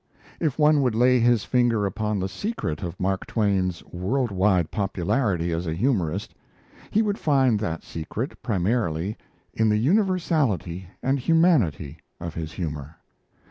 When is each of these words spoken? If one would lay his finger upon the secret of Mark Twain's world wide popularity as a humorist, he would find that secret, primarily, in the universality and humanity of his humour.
If 0.39 0.57
one 0.57 0.81
would 0.81 0.95
lay 0.95 1.19
his 1.19 1.43
finger 1.43 1.85
upon 1.85 2.17
the 2.19 2.27
secret 2.27 2.81
of 2.81 2.99
Mark 2.99 3.27
Twain's 3.27 3.83
world 3.85 4.31
wide 4.31 4.71
popularity 4.71 5.51
as 5.51 5.67
a 5.67 5.75
humorist, 5.75 6.33
he 6.89 7.03
would 7.03 7.19
find 7.19 7.59
that 7.59 7.83
secret, 7.83 8.41
primarily, 8.41 9.15
in 9.53 9.69
the 9.69 9.77
universality 9.77 10.87
and 11.03 11.19
humanity 11.19 11.97
of 12.19 12.33
his 12.33 12.53
humour. 12.53 12.95